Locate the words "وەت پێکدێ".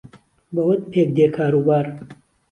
0.67-1.27